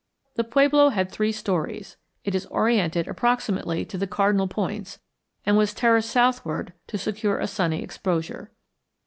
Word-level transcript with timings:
The 0.33 0.43
pueblo 0.43 0.89
had 0.89 1.11
three 1.11 1.31
stories. 1.31 1.95
It 2.23 2.33
is 2.33 2.47
oriented 2.47 3.07
approximately 3.07 3.85
to 3.85 3.99
the 3.99 4.07
cardinal 4.07 4.47
points 4.47 4.97
and 5.45 5.55
was 5.55 5.75
terraced 5.75 6.09
southward 6.09 6.73
to 6.87 6.97
secure 6.97 7.37
a 7.37 7.45
sunny 7.45 7.83
exposure. 7.83 8.51